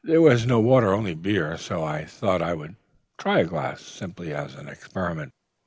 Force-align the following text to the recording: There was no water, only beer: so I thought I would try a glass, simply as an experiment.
There 0.03 0.19
was 0.19 0.47
no 0.47 0.59
water, 0.59 0.93
only 0.95 1.13
beer: 1.13 1.55
so 1.59 1.83
I 1.83 2.05
thought 2.05 2.41
I 2.41 2.55
would 2.55 2.75
try 3.19 3.41
a 3.41 3.45
glass, 3.45 3.81
simply 3.83 4.33
as 4.33 4.55
an 4.55 4.67
experiment. 4.67 5.31